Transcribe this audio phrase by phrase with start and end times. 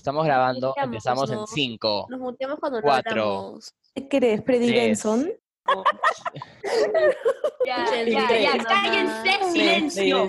[0.00, 1.46] Estamos grabando, muteamos, empezamos en ¿no?
[1.46, 2.06] 5.
[2.08, 3.58] Nos muteamos cuando Cuatro.
[3.94, 4.82] ¿Qué querés, Freddy Tres.
[4.82, 5.30] Benson?
[7.66, 10.28] Ya, ya, ya, cállense, silencio.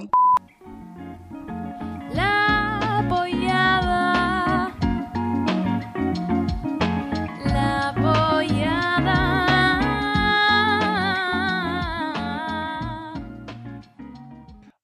[2.14, 4.76] La apoyada.
[7.46, 9.22] La apoyada.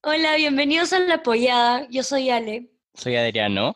[0.03, 1.85] Hola, bienvenidos a La Apoyada.
[1.89, 2.71] Yo soy Ale.
[2.93, 3.75] Soy Adriano.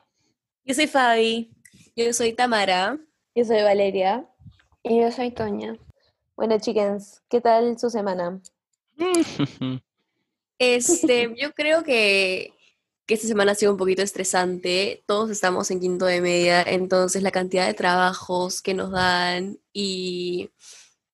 [0.71, 1.51] Yo soy Fabi.
[1.97, 2.97] Yo soy Tamara.
[3.35, 4.25] Yo soy Valeria.
[4.83, 5.77] Y yo soy Toña.
[6.37, 8.39] Bueno, chickens, ¿qué tal su semana?
[10.57, 12.53] Este, yo creo que,
[13.05, 15.03] que esta semana ha sido un poquito estresante.
[15.07, 20.51] Todos estamos en quinto de media, entonces la cantidad de trabajos que nos dan y,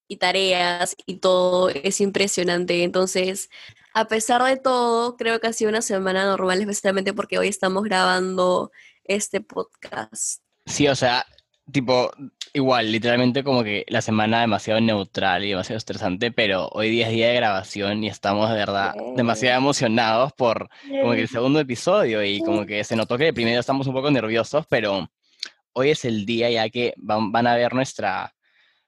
[0.08, 2.83] y tareas y todo es impresionante.
[2.83, 3.49] Entonces,
[3.95, 7.83] a pesar de todo, creo que ha sido una semana normal, especialmente porque hoy estamos
[7.85, 8.71] grabando
[9.07, 10.41] este podcast.
[10.66, 11.25] Sí, o sea,
[11.71, 12.11] tipo,
[12.53, 17.13] igual, literalmente como que la semana demasiado neutral y demasiado estresante, pero hoy día es
[17.13, 20.69] día de grabación y estamos de verdad demasiado emocionados por
[21.02, 23.94] como que el segundo episodio y como que se notó que de primero estamos un
[23.94, 25.09] poco nerviosos, pero
[25.73, 28.33] hoy es el día ya que van, van a ver nuestra,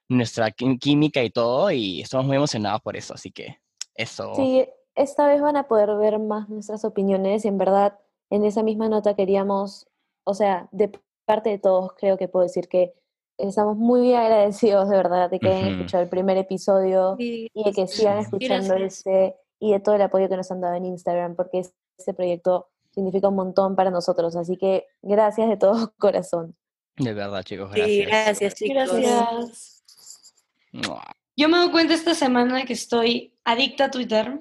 [0.08, 3.58] nuestra quí- química y todo y estamos muy emocionados por eso, así que
[3.94, 4.34] eso.
[4.34, 7.98] Sí, esta vez van a poder ver más nuestras opiniones y en verdad
[8.30, 9.86] en esa misma nota queríamos,
[10.24, 10.90] o sea, de
[11.24, 12.92] parte de todos creo que puedo decir que
[13.38, 15.72] estamos muy agradecidos de verdad de que hayan Ujú.
[15.76, 18.98] escuchado el primer episodio y de que sigan escuchando Gracias.
[18.98, 21.62] este y de todo el apoyo que nos han dado en Instagram, porque
[21.98, 24.34] este proyecto significa un montón para nosotros.
[24.36, 26.56] Así que gracias de todo corazón.
[26.96, 28.08] De verdad, chicos, Sí, gracias.
[28.08, 28.92] gracias, chicos.
[28.92, 29.84] Gracias.
[31.36, 34.40] Yo me doy cuenta esta semana que estoy adicta a Twitter.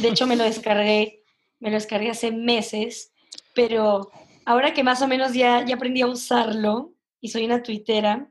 [0.00, 1.22] De hecho, me lo descargué,
[1.60, 3.12] me lo descargué hace meses,
[3.54, 4.10] pero
[4.48, 8.30] ahora que más o menos ya, ya aprendí a usarlo y soy una tuitera,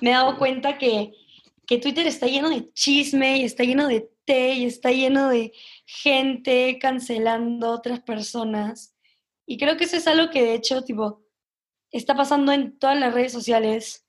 [0.00, 1.12] me he dado cuenta que,
[1.66, 5.52] que Twitter está lleno de chisme y está lleno de té y está lleno de
[5.84, 8.96] gente cancelando a otras personas.
[9.44, 11.22] Y creo que eso es algo que de hecho, tipo,
[11.90, 14.06] está pasando en todas las redes sociales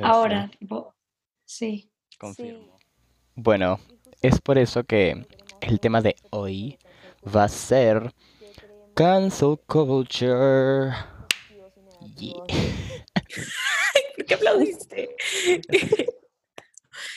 [0.00, 0.94] ahora, tipo,
[1.44, 1.90] sí.
[2.20, 2.78] Confirmo.
[3.34, 3.80] Bueno,
[4.20, 5.26] es por eso que
[5.60, 6.78] el tema de hoy
[7.34, 8.14] va a ser
[8.94, 10.94] cancel culture.
[12.16, 12.34] Yeah.
[14.16, 15.08] ¿Por qué aplaudiste?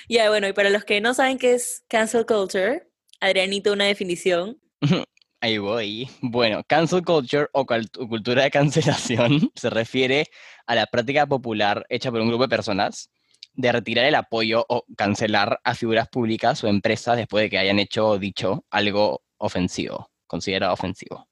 [0.10, 2.88] ya, bueno, y para los que no saben qué es cancel culture,
[3.20, 4.60] Adrianito, una definición.
[5.42, 6.10] Ahí voy.
[6.22, 10.28] Bueno, cancel culture o cultura de cancelación se refiere
[10.66, 13.12] a la práctica popular hecha por un grupo de personas
[13.54, 17.80] de retirar el apoyo o cancelar a figuras públicas o empresas después de que hayan
[17.80, 21.28] hecho o dicho algo ofensivo, considerado ofensivo.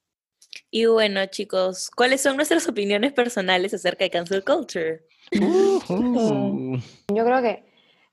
[0.76, 5.06] Y bueno, chicos, ¿cuáles son nuestras opiniones personales acerca de cancel culture?
[5.30, 7.64] Yo creo que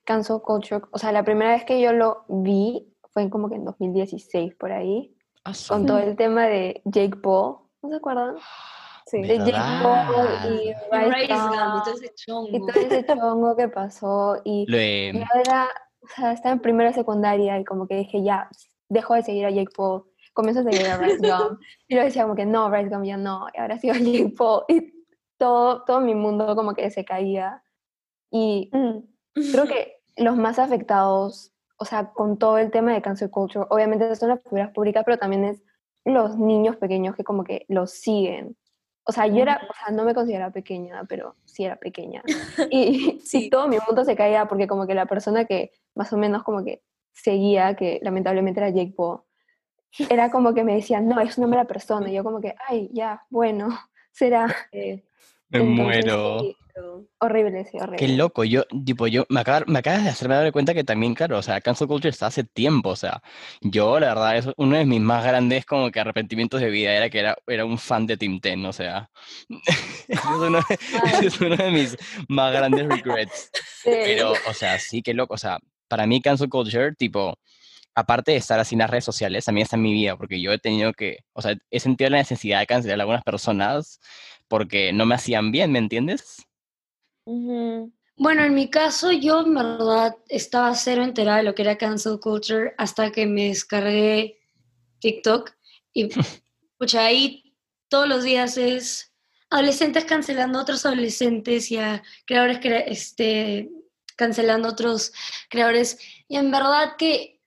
[0.04, 3.56] cancel culture, o sea, la primera vez que yo lo vi fue en como que
[3.56, 5.12] en 2016 por ahí,
[5.44, 8.36] Ah, con todo el tema de Jake Paul, ¿no se acuerdan?
[9.08, 9.24] Sí.
[9.24, 13.56] De Jake Paul y Y Rice Rice Gum, Gum, y todo ese chongo.
[13.56, 15.68] que pasó y yo era,
[16.00, 18.52] o sea, estaba en primera secundaria y como que dije ya,
[18.88, 22.24] dejo de seguir a Jake Paul, comienzo a seguir a Rice Gum y luego decía
[22.24, 24.94] como que no, Rice Gum ya no, y ahora a Jake Paul y
[25.38, 27.64] todo, todo mi mundo como que se caía
[28.32, 28.70] y
[29.34, 34.16] creo que los más afectados, o sea, con todo el tema de cancel culture, obviamente
[34.16, 35.64] son las figuras públicas, pero también es
[36.06, 38.58] los niños pequeños que como que los siguen.
[39.04, 42.24] O sea, yo era, o sea, no me consideraba pequeña, pero sí era pequeña.
[42.70, 43.46] Y, Sí.
[43.46, 46.44] y todo mi mundo se caía porque como que la persona que más o menos
[46.44, 49.22] como que seguía, que lamentablemente era Jake Paul,
[50.10, 52.10] era como que me decían, no, es una mala persona.
[52.10, 53.70] Y yo como que, ay, ya, bueno,
[54.12, 54.54] será.
[54.72, 55.04] Eh,
[55.50, 56.40] Me Entonces, muero.
[56.42, 56.56] sí,
[57.20, 57.98] horrible, sí, horrible.
[57.98, 61.14] Qué loco, yo, tipo, yo, me acabas, me acabas de hacerme dar cuenta que también,
[61.14, 63.22] claro, o sea, cancel culture está hace tiempo, o sea,
[63.60, 67.10] yo, la verdad, es uno de mis más grandes, como que arrepentimientos de vida, era
[67.10, 69.10] que era, era un fan de Team Ten, o sea,
[70.08, 70.80] ese es uno, de-
[71.12, 71.98] ese es uno de mis
[72.30, 73.50] más grandes regrets,
[73.84, 73.90] Sí.
[74.06, 77.38] pero, o sea, sí, qué loco, o sea, para mí cancel culture, tipo,
[77.96, 80.52] aparte de estar así en las redes sociales, también está en mi vida, porque yo
[80.52, 84.00] he tenido que, o sea, he sentido la necesidad de cancelar a algunas personas
[84.48, 86.46] porque no me hacían bien, ¿me entiendes?
[88.16, 92.20] Bueno, en mi caso, yo en verdad estaba cero enterada de lo que era cancel
[92.20, 94.40] culture hasta que me descargué
[95.00, 95.52] TikTok
[95.94, 96.10] y
[96.78, 97.56] pucha, ahí
[97.90, 99.14] todos los días es
[99.50, 103.70] adolescentes cancelando a otros adolescentes y a creadores crea- este,
[104.16, 105.12] cancelando a otros
[105.50, 105.98] creadores.
[106.28, 107.41] Y en verdad que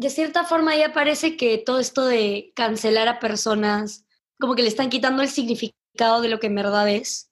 [0.00, 4.06] de cierta forma ya parece que todo esto de cancelar a personas
[4.40, 7.30] como que le están quitando el significado de lo que en verdad es.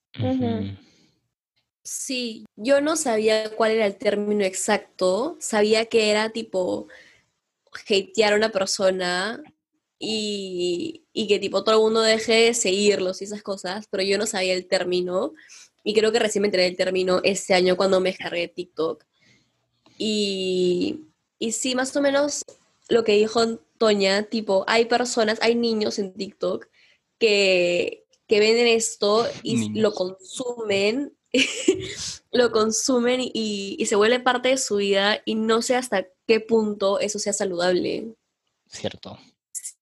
[1.82, 6.88] Sí, yo no sabía cuál era el término exacto, sabía que era tipo
[7.72, 9.42] hatear a una persona
[9.98, 14.18] y, y que tipo todo el mundo deje de seguirlos y esas cosas, pero yo
[14.18, 15.32] no sabía el término
[15.84, 19.06] y creo que recién me enteré del término este año cuando me descargué TikTok.
[19.96, 21.06] Y,
[21.38, 22.44] y sí, más o menos
[22.88, 26.66] lo que dijo Toña, tipo, hay personas, hay niños en TikTok
[27.18, 31.16] que, que venden esto y lo consumen,
[32.32, 36.40] lo consumen y, y se vuelve parte de su vida y no sé hasta qué
[36.40, 38.14] punto eso sea saludable.
[38.66, 39.18] Cierto.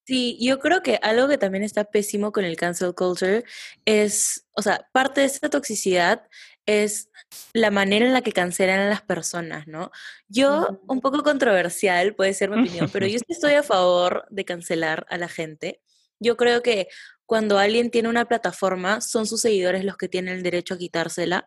[0.06, 3.44] Sí, yo creo que algo que también está pésimo con el cancel culture
[3.84, 6.28] es, o sea, parte de esta toxicidad
[6.66, 7.10] es
[7.52, 9.90] la manera en la que cancelan a las personas, ¿no?
[10.28, 15.06] Yo, un poco controversial, puede ser mi opinión, pero yo estoy a favor de cancelar
[15.08, 15.80] a la gente.
[16.18, 16.88] Yo creo que
[17.24, 21.46] cuando alguien tiene una plataforma, son sus seguidores los que tienen el derecho a quitársela.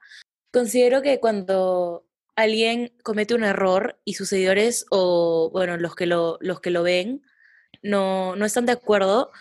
[0.51, 2.05] Considero que cuando
[2.35, 6.83] alguien comete un error y sus seguidores o, bueno, los que lo, los que lo
[6.83, 7.21] ven,
[7.81, 9.31] no, no están de acuerdo,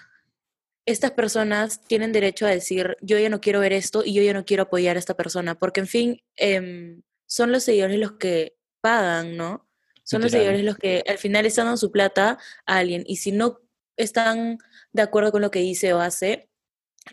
[0.89, 4.33] estas personas tienen derecho a decir, yo ya no quiero ver esto y yo ya
[4.33, 8.57] no quiero apoyar a esta persona, porque en fin, em, son los seguidores los que
[8.81, 9.69] pagan, ¿no?
[10.03, 13.33] Son los seguidores los que al final están dando su plata a alguien y si
[13.33, 13.61] no
[13.99, 14.57] están
[14.93, 16.49] de acuerdo con lo que dice o hace,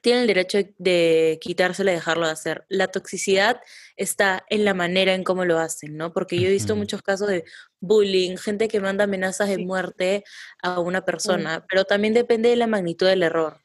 [0.02, 2.66] tienen el derecho de quitárselo y dejarlo de hacer.
[2.70, 3.60] La toxicidad
[3.98, 6.14] está en la manera en cómo lo hacen, ¿no?
[6.14, 7.44] Porque yo he visto muchos casos de
[7.82, 10.24] bullying, gente que manda amenazas de muerte
[10.64, 13.65] a una persona, pero también depende de la magnitud del error,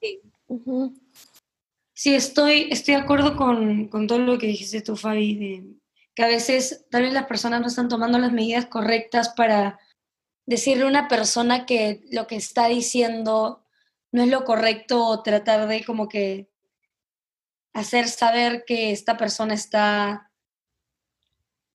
[0.00, 0.20] Sí.
[0.48, 0.94] Ujú.
[1.92, 5.64] Sí, estoy, estoy de acuerdo con, con todo lo que dijiste tú, Fabi, de
[6.14, 9.78] que a veces tal vez las personas no están tomando las medidas correctas para
[10.46, 13.64] decirle a una persona que lo que está diciendo
[14.12, 16.48] no es lo correcto o tratar de como que
[17.74, 20.30] hacer saber que esta persona está,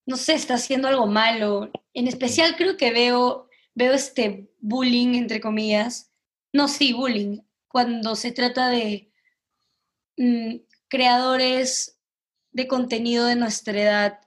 [0.07, 1.69] no sé, está haciendo algo malo.
[1.93, 6.10] En especial creo que veo, veo este bullying, entre comillas.
[6.53, 9.11] No, sí, bullying, cuando se trata de
[10.17, 10.57] mm,
[10.89, 11.97] creadores
[12.51, 14.19] de contenido de nuestra edad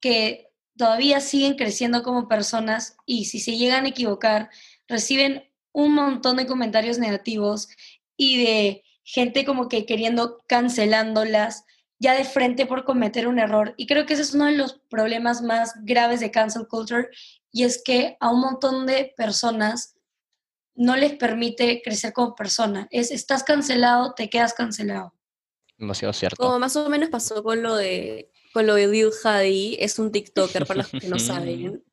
[0.00, 4.50] que todavía siguen creciendo como personas y si se llegan a equivocar,
[4.88, 7.68] reciben un montón de comentarios negativos
[8.16, 11.64] y de gente como que queriendo cancelándolas
[12.00, 13.74] ya de frente por cometer un error.
[13.76, 17.08] Y creo que ese es uno de los problemas más graves de cancel culture
[17.52, 19.94] y es que a un montón de personas
[20.80, 22.88] no les permite crecer como persona.
[22.90, 25.12] Es, estás cancelado, te quedas cancelado.
[25.76, 26.36] Demasiado cierto.
[26.42, 30.10] Como más o menos pasó con lo de con lo de Lil Hadi, es un
[30.10, 31.84] TikToker para los que no saben,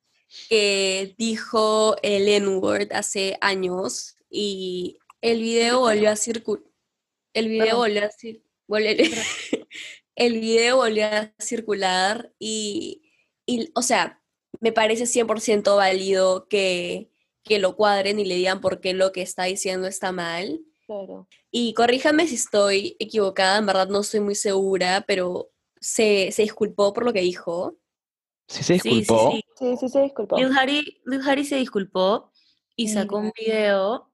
[0.48, 6.64] que dijo el N-word hace años y el video volvió a circular.
[7.34, 8.96] El video volvió a cir- volvió-
[10.16, 13.02] el video volvió a circular y,
[13.46, 14.20] y, o sea,
[14.60, 17.10] me parece 100% válido que,
[17.48, 20.60] que lo cuadren y le digan por qué lo que está diciendo está mal.
[20.86, 21.26] Claro.
[21.50, 25.50] Y corríjame si estoy equivocada, en verdad no estoy muy segura, pero
[25.80, 27.76] se, se disculpó por lo que dijo.
[28.46, 29.30] Sí se Sí, sí, disculpó.
[29.32, 29.44] sí.
[29.58, 30.36] Sí, sí, se disculpó.
[30.38, 32.30] Lil Harry, Lil Harry se disculpó
[32.76, 34.12] y sacó un video,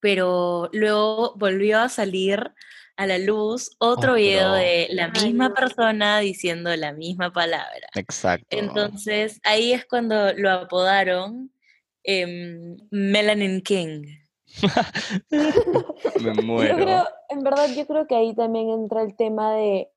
[0.00, 2.52] pero luego volvió a salir
[2.96, 7.88] a la luz otro Oh, video de la misma persona diciendo la misma palabra.
[7.94, 8.46] Exacto.
[8.50, 11.52] Entonces ahí es cuando lo apodaron
[12.06, 14.04] em, Melanin King.
[15.30, 16.76] Me Yo muero.
[16.76, 19.90] creo, en verdad, yo creo que ahí también entra el tema de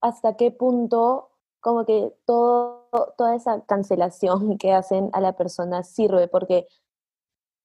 [0.00, 6.28] hasta qué punto como que todo, toda esa cancelación que hacen a la persona sirve,
[6.28, 6.68] porque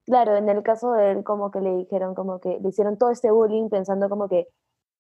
[0.06, 3.12] claro, en el caso de él como que le dijeron como que le hicieron todo
[3.12, 4.48] este bullying pensando como que,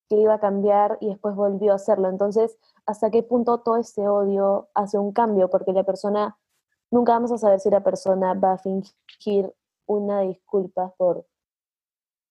[0.10, 2.10] que iba a cambiar y después volvió a hacerlo.
[2.10, 5.50] Entonces, ¿hasta qué punto todo este odio hace un cambio?
[5.50, 6.38] Porque la persona,
[6.92, 9.54] nunca vamos a saber si la persona va a fingir
[9.86, 11.26] una disculpa por,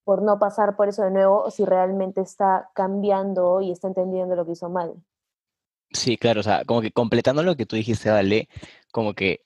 [0.05, 4.37] por no pasar por eso de nuevo o si realmente está cambiando y está entendiendo
[4.37, 4.95] lo que hizo mal.
[5.91, 8.49] Sí, claro, o sea, como que completando lo que tú dijiste, Vale,
[8.93, 9.45] como que,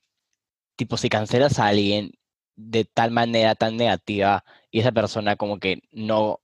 [0.76, 2.12] tipo, si cancelas a alguien
[2.56, 6.40] de tal manera tan negativa y esa persona como que no,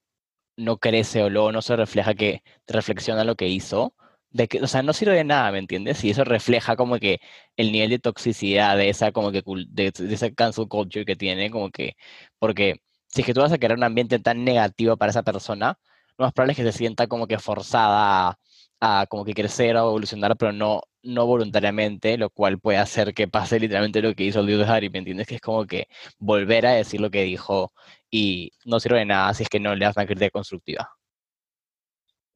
[0.57, 3.93] no crece o luego no se refleja que reflexiona lo que hizo,
[4.31, 6.03] de que, o sea, no sirve de nada, ¿me entiendes?
[6.03, 7.19] Y eso refleja como que
[7.57, 11.49] el nivel de toxicidad de esa como que de, de esa cancel culture que tiene,
[11.51, 11.95] como que,
[12.39, 15.79] porque si es que tú vas a crear un ambiente tan negativo para esa persona,
[16.17, 18.37] lo más probable es que se sienta como que forzada
[18.81, 23.27] a, como que crecer o evolucionar, pero no, no voluntariamente, lo cual puede hacer que
[23.27, 25.27] pase literalmente lo que hizo de Harry, ¿me entiendes?
[25.27, 27.73] Que es como que volver a decir lo que dijo
[28.09, 30.98] y no sirve de nada si es que no le das una crítica constructiva.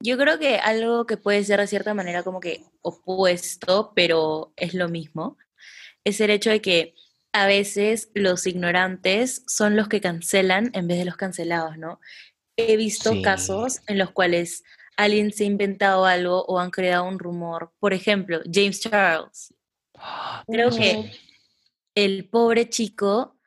[0.04, 4.74] Yo creo que algo que puede ser de cierta manera como que opuesto, pero es
[4.74, 5.38] lo mismo,
[6.04, 6.94] es el hecho de que
[7.32, 12.00] a veces los ignorantes son los que cancelan en vez de los cancelados, ¿no?
[12.58, 13.22] He visto Sí.
[13.22, 14.62] casos en los cuales
[14.98, 17.72] alguien se ha inventado algo o han creado un rumor.
[17.80, 19.54] Por ejemplo, James Charles.
[20.46, 21.12] Creo Eso que
[21.94, 23.38] el pobre chico,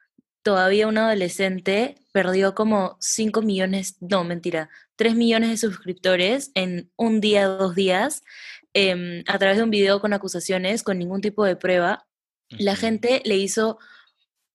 [0.41, 7.21] todavía un adolescente, perdió como 5 millones, no, mentira, 3 millones de suscriptores en un
[7.21, 8.23] día, dos días,
[8.73, 12.07] em, a través de un video con acusaciones, con ningún tipo de prueba.
[12.49, 13.77] La gente le hizo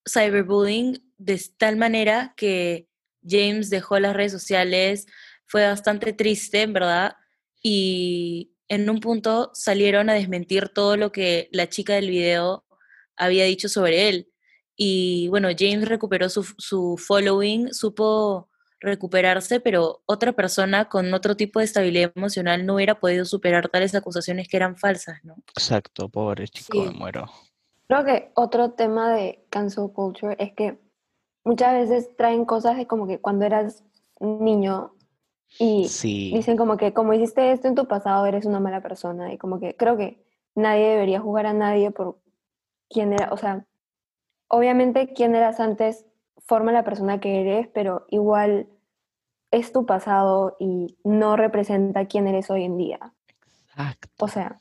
[0.09, 2.89] cyberbullying de tal manera que
[3.27, 5.07] James dejó las redes sociales,
[5.47, 7.15] fue bastante triste, verdad,
[7.63, 12.65] y en un punto salieron a desmentir todo lo que la chica del video
[13.17, 14.29] había dicho sobre él.
[14.77, 18.51] Y bueno, James recuperó su, su following, supo
[18.83, 23.95] recuperarse, pero otra persona con otro tipo de estabilidad emocional no hubiera podido superar tales
[23.95, 25.37] acusaciones que eran falsas, ¿no?
[25.57, 26.89] Exacto, pobre chico, Sí.
[26.89, 27.27] me muero.
[27.89, 30.79] Creo que otro tema de cancel culture es que
[31.45, 33.85] muchas veces traen cosas de como que cuando eras
[34.21, 34.95] niño
[35.59, 39.33] y Sí, dicen como que como hiciste esto en tu pasado eres una mala persona
[39.33, 40.25] y como que creo que
[40.55, 42.19] nadie debería juzgar a nadie por
[42.89, 43.67] quién era, o sea,
[44.49, 46.07] obviamente quién eras antes
[46.39, 48.67] forma la persona que eres, pero igual
[49.53, 53.13] es tu pasado y no representa quién eres hoy en día.
[53.69, 54.09] exacto.
[54.19, 54.61] O sea,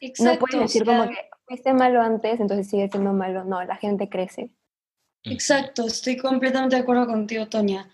[0.00, 0.32] Exacto.
[0.32, 3.44] no puedes o decir sea, como que fuiste malo antes, entonces sigue siendo malo.
[3.44, 4.50] No, la gente crece.
[5.24, 7.90] Exacto, estoy completamente de acuerdo contigo, Toña.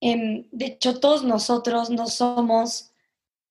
[0.00, 2.92] Em, de hecho, todos nosotros no somos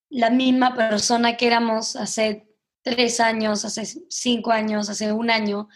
[0.09, 2.47] la misma persona que éramos hace
[2.83, 5.69] tres años, hace cinco años, hace un año.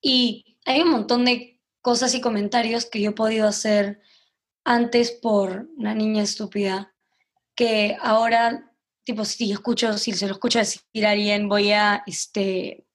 [0.00, 4.00] Y hay un montón de cosas y comentarios que yo he podido hacer
[4.64, 6.94] antes por una niña estúpida,
[7.54, 8.72] que ahora,
[9.04, 12.86] tipo, si escucho, si se lo escucho decir a alguien, voy a, este,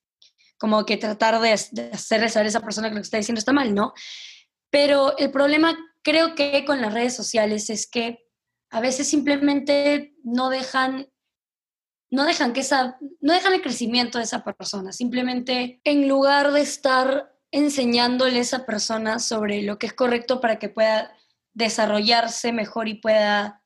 [0.58, 3.40] como que tratar de, de hacerle saber a esa persona que lo que está diciendo
[3.40, 3.94] está mal, ¿no?
[4.70, 8.26] Pero el problema creo que con las redes sociales es que
[8.72, 11.08] a veces simplemente no dejan
[12.12, 16.62] no dejan que esa no dejan el crecimiento de esa persona, simplemente en lugar de
[16.62, 21.16] estar enseñándole a esa persona sobre lo que es correcto para que pueda
[21.54, 23.64] desarrollarse mejor y pueda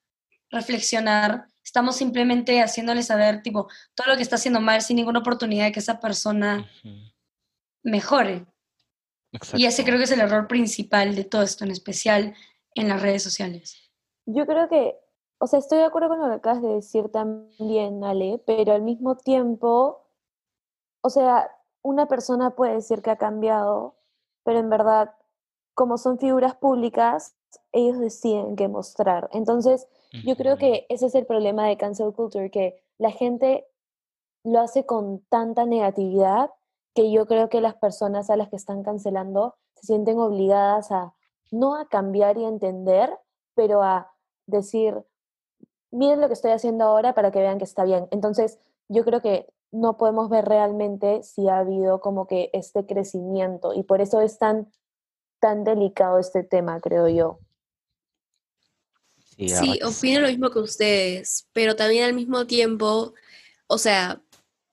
[0.49, 5.65] reflexionar, estamos simplemente haciéndole saber tipo todo lo que está haciendo mal sin ninguna oportunidad
[5.65, 6.69] de que esa persona
[7.83, 8.45] mejore.
[9.53, 9.83] Y ese Exacto.
[9.85, 12.35] creo que es el error principal de todo esto, en especial
[12.75, 13.91] en las redes sociales.
[14.25, 14.95] Yo creo que,
[15.39, 18.83] o sea, estoy de acuerdo con lo que acabas de decir también, Ale, pero al
[18.83, 20.07] mismo tiempo,
[21.01, 21.49] o sea,
[21.81, 23.97] una persona puede decir que ha cambiado,
[24.43, 25.15] pero en verdad,
[25.73, 27.35] como son figuras públicas,
[27.71, 29.29] ellos deciden qué mostrar.
[29.31, 29.87] Entonces,
[30.25, 33.65] yo creo que ese es el problema de cancel culture, que la gente
[34.43, 36.51] lo hace con tanta negatividad
[36.93, 41.13] que yo creo que las personas a las que están cancelando se sienten obligadas a
[41.51, 43.09] no a cambiar y a entender,
[43.55, 44.11] pero a
[44.47, 45.03] decir,
[45.91, 48.07] miren lo que estoy haciendo ahora para que vean que está bien.
[48.11, 53.73] Entonces, yo creo que no podemos ver realmente si ha habido como que este crecimiento
[53.73, 54.71] y por eso es tan,
[55.43, 57.39] tan delicado este tema, creo yo.
[59.37, 63.13] Sí, opino lo mismo que ustedes, pero también al mismo tiempo,
[63.67, 64.21] o sea,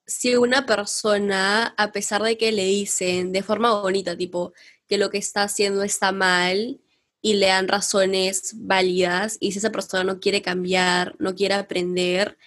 [0.07, 4.53] si una persona, a pesar de que le dicen de forma bonita, tipo,
[4.87, 6.81] que lo que está haciendo está mal
[7.21, 12.39] y le dan razones válidas, y si esa persona no quiere cambiar, no quiere aprender,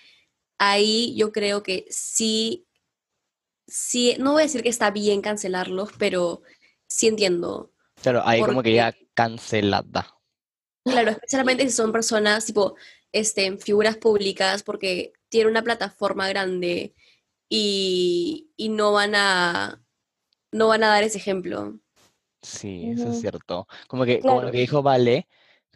[0.58, 2.66] ahí yo creo que sí,
[3.68, 6.42] sí, no voy a decir que está bien cancelarlos, pero
[6.88, 7.73] sí entiendo.
[8.04, 10.08] Claro, ahí como que ya cancelada.
[10.84, 12.76] Claro, especialmente si son personas tipo,
[13.14, 16.94] este, figuras públicas, porque tienen una plataforma grande
[17.50, 19.82] y, y no van a
[20.52, 21.80] no van a dar ese ejemplo.
[22.42, 23.68] Sí, eso es cierto.
[23.88, 25.28] Como que, como lo que dijo Vale,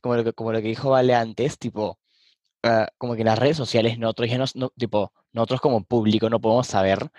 [0.02, 1.98] como lo que, como lo que dijo Vale antes, tipo,
[2.64, 6.30] ah, como que en las redes sociales nosotros ya nos, no, tipo, nosotros como público
[6.30, 7.10] no podemos saber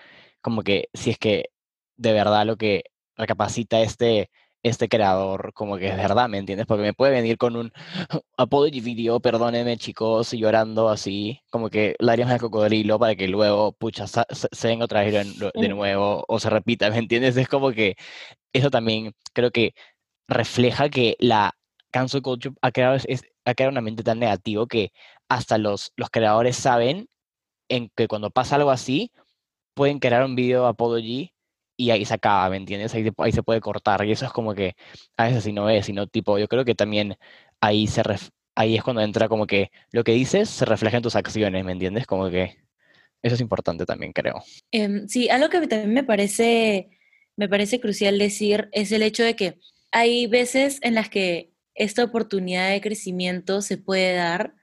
[0.41, 1.49] como que si es que
[1.97, 2.83] de verdad lo que
[3.15, 4.29] recapacita este,
[4.63, 6.67] este creador, como que es verdad, ¿me entiendes?
[6.67, 7.71] Porque me puede venir con un
[8.37, 14.07] apology video, perdónenme chicos, llorando así, como que lágrimas de cocodrilo para que luego, pucha,
[14.07, 15.13] se, se venga otra vez
[15.53, 17.37] de, nuevo o se repita, ¿me entiendes?
[17.37, 17.95] Es como que
[18.53, 19.73] eso también creo que
[20.27, 21.53] refleja que la
[21.91, 24.91] cancel culture ha creado, es- es- ha creado un ambiente tan negativo que
[25.29, 27.07] hasta los, los creadores saben
[27.69, 29.11] en que cuando pasa algo así,
[29.73, 31.33] pueden crear un video apology
[31.79, 32.93] y ahí se acaba, ¿me entiendes?
[32.93, 34.75] Ahí se, puede cortar y eso es como que
[35.15, 37.15] a veces así no es, sino tipo, yo creo que también
[37.61, 38.03] ahí se
[38.53, 41.71] ahí es cuando entra como que lo que dices se refleja en tus acciones, ¿me
[41.71, 42.05] entiendes?
[42.05, 42.57] Como que
[43.21, 44.43] eso es importante también, creo.
[44.71, 46.89] Em, sí, algo que también me parece,
[47.37, 49.57] me parece crucial decir es el hecho de que
[49.91, 54.53] hay veces en las que esta oportunidad de crecimiento se puede dar,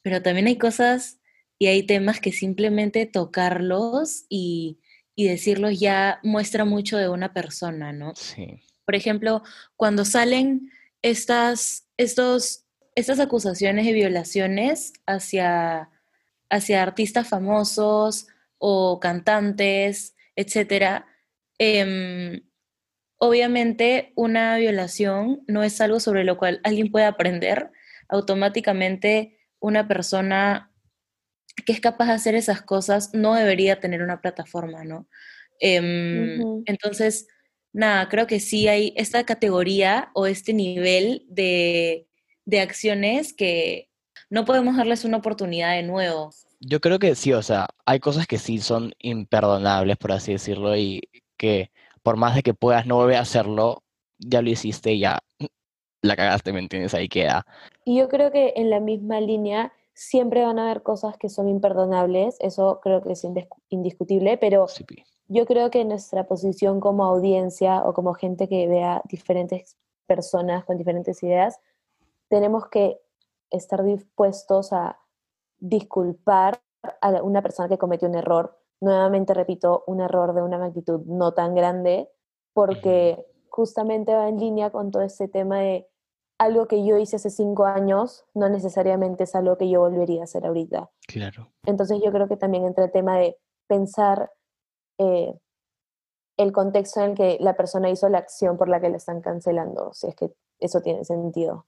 [0.00, 1.20] pero también hay cosas
[1.58, 4.78] y hay temas que simplemente tocarlos y,
[5.14, 8.14] y decirlos ya muestra mucho de una persona, ¿no?
[8.16, 8.62] Sí.
[8.84, 9.42] Por ejemplo,
[9.76, 10.70] cuando salen
[11.02, 12.64] estas, estos,
[12.94, 15.90] estas acusaciones de violaciones hacia,
[16.50, 18.26] hacia artistas famosos
[18.58, 21.06] o cantantes, etcétera,
[21.58, 22.42] em,
[23.18, 27.70] obviamente una violación no es algo sobre lo cual alguien puede aprender.
[28.08, 30.71] Automáticamente una persona
[31.66, 35.06] que es capaz de hacer esas cosas no debería tener una plataforma, ¿no?
[35.60, 36.62] Em.
[36.66, 37.28] Entonces,
[37.72, 42.06] nada, creo que sí hay esta categoría o este nivel de,
[42.44, 43.88] de acciones que
[44.30, 46.30] no podemos darles una oportunidad de nuevo.
[46.60, 50.76] Yo creo que sí, o sea, hay cosas que sí son imperdonables, por así decirlo,
[50.76, 51.02] y
[51.36, 51.70] que
[52.02, 53.82] por más de que puedas no volver a hacerlo,
[54.18, 55.18] ya lo hiciste y ya
[56.02, 56.94] la cagaste, ¿me entiendes?
[56.94, 57.46] Ahí queda.
[57.84, 61.48] Y yo creo que en la misma línea siempre van a haber cosas que son
[61.48, 64.84] imperdonables, eso creo que es indis- indiscutible, pero Sí,
[65.28, 70.76] yo creo que nuestra posición como audiencia o como gente que vea diferentes personas con
[70.78, 71.60] diferentes ideas,
[72.28, 73.00] tenemos que
[73.50, 74.98] estar dispuestos a
[75.58, 76.60] disculpar
[77.00, 78.58] a una persona que cometió un error.
[78.80, 82.10] Nuevamente repito, un error de una magnitud no tan grande,
[82.52, 85.88] porque justamente va en línea con todo ese tema de
[86.42, 90.24] algo que yo hice hace cinco años, no necesariamente es algo que yo volvería a
[90.24, 90.90] hacer ahorita.
[91.06, 91.52] Claro.
[91.64, 93.36] Entonces yo creo que también entra el tema de
[93.68, 94.30] pensar
[94.98, 95.34] eh,
[96.36, 99.20] el contexto en el que la persona hizo la acción por la que la están
[99.20, 101.66] cancelando, si es que eso tiene sentido.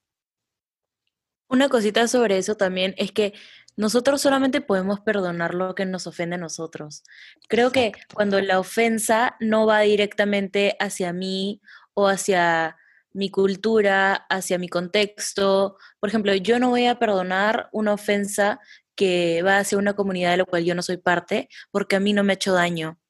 [1.48, 3.32] Una cosita sobre eso también es que
[3.76, 7.04] nosotros solamente podemos perdonar lo que nos ofende a nosotros.
[7.48, 11.60] Creo que cuando la ofensa no va directamente hacia mí
[11.92, 12.76] o hacia
[13.14, 18.60] mi cultura, hacia mi contexto, por ejemplo, yo no voy a perdonar una ofensa
[18.96, 22.12] que va hacia una comunidad de la cual yo no soy parte porque a mí
[22.12, 23.00] no me ha hecho daño.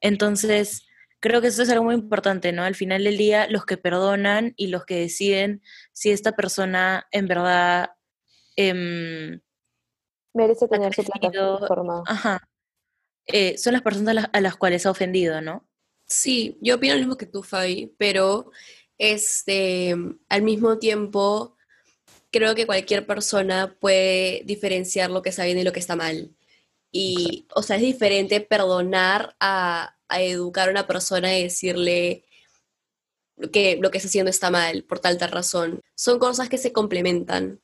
[0.00, 0.86] Entonces,
[1.20, 2.64] creo que eso es algo muy importante, ¿no?
[2.64, 5.62] Al final del día, los que perdonan y los que deciden
[5.92, 7.90] si esta persona en verdad
[8.56, 9.40] em,
[10.34, 12.02] Merece tener su plataforma.
[12.06, 12.48] ajá,
[13.26, 15.68] eh, son las personas a las, a las cuales ha ofendido, ¿no?
[16.06, 18.50] Sí, yo opino lo mismo que tú, Fabi, pero
[19.12, 19.96] este,
[20.28, 21.56] al mismo tiempo
[22.30, 26.34] creo que cualquier persona puede diferenciar lo que está bien y lo que está mal.
[26.90, 32.24] Y, o sea, es diferente perdonar a, a educar a una persona y decirle
[33.52, 35.80] que lo que está haciendo está mal por tal tal razón.
[35.94, 37.60] Son cosas que se complementan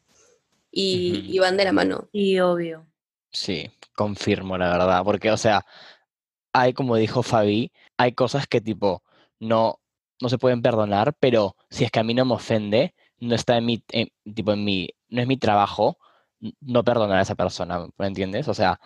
[0.71, 2.09] y, y van de la mano.
[2.13, 2.87] Y obvio.
[3.33, 5.65] Sí, confirmo la verdad, porque, o sea,
[6.53, 9.03] hay, como dijo Fabi, hay cosas que tipo
[9.39, 9.81] no,
[10.21, 13.57] no se pueden perdonar, pero si es que a mí no me ofende, no está
[13.59, 13.79] en mi,
[14.35, 15.99] tipo en mi, no es mi trabajo
[16.61, 18.49] no perdonar a esa persona, ¿me entiendes?
[18.49, 18.81] O sea,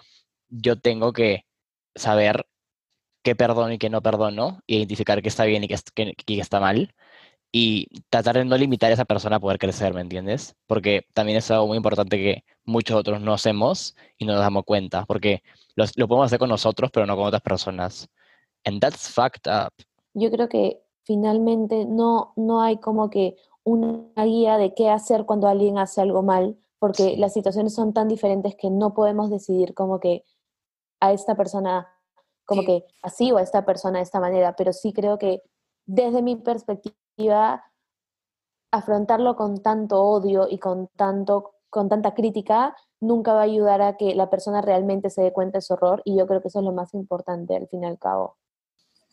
[0.48, 1.44] yo tengo que
[1.94, 2.46] saber
[3.22, 6.60] qué perdono y qué no perdono, y identificar qué está bien y qué- qué está
[6.60, 6.94] mal,
[7.52, 10.56] y tratar de no limitar a esa persona a poder crecer, ¿me entiendes?
[10.66, 14.64] Porque también es algo muy importante que muchos otros no hacemos y no nos damos
[14.64, 15.42] cuenta, porque
[15.76, 18.08] los- lo podemos hacer con nosotros, pero no con otras personas.
[18.64, 19.72] And that's fucked up.
[20.14, 25.48] Yo creo que finalmente no, no hay como que una guía de qué hacer cuando
[25.48, 30.00] alguien hace algo mal, porque las situaciones son tan diferentes que no podemos decidir como
[30.00, 30.24] que
[31.00, 31.88] a esta persona
[32.46, 32.66] como Sí.
[32.66, 35.42] que así o a esta persona de esta manera, pero sí creo que
[35.86, 37.64] desde mi perspectiva
[38.72, 43.96] afrontarlo con tanto odio y con tanto con tanta crítica nunca va a ayudar a
[43.96, 46.60] que la persona realmente se dé cuenta de su error y yo creo que eso
[46.60, 48.36] es lo más importante al fin y al cabo.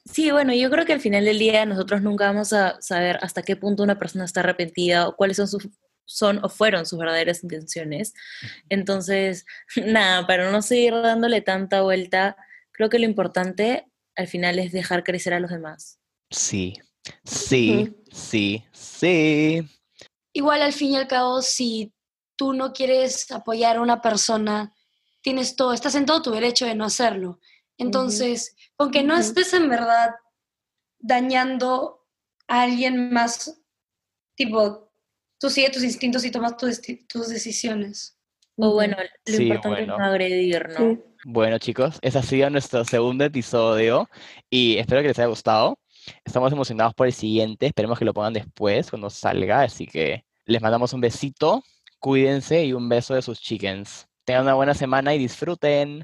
[0.05, 3.43] Sí, bueno, yo creo que al final del día nosotros nunca vamos a saber hasta
[3.43, 5.69] qué punto una persona está arrepentida o cuáles son sus
[6.11, 8.13] son o fueron sus verdaderas intenciones.
[8.69, 9.45] Entonces,
[9.85, 12.35] nada, para no seguir dándole tanta vuelta,
[12.71, 15.99] creo que lo importante al final es dejar crecer a los demás.
[16.29, 16.73] Sí,
[17.23, 19.67] sí, sí, sí.
[20.33, 21.93] Igual al fin y al cabo, si
[22.35, 24.73] tú no quieres apoyar a una persona,
[25.21, 27.39] tienes todo, estás en todo tu derecho de no hacerlo.
[27.81, 30.11] Entonces, aunque no estés en verdad
[30.99, 32.05] dañando
[32.47, 33.59] a alguien más,
[34.35, 34.91] tipo,
[35.39, 36.81] tú sigue tus instintos y tomas tus,
[37.29, 38.17] decisiones.
[38.57, 39.93] O bueno, lo Sí, importante bueno.
[39.93, 40.77] es no agredir, ¿no?
[40.77, 40.99] Sí.
[41.23, 44.09] Bueno, chicos, ese ha sido nuestro segundo episodio
[44.49, 45.79] y espero que les haya gustado.
[46.23, 50.61] Estamos emocionados por el siguiente, esperemos que lo pongan después, cuando salga, así que les
[50.61, 51.63] mandamos un besito,
[52.01, 54.07] Cuídense y un beso de sus chickens.
[54.25, 56.03] Tengan una buena semana y disfruten.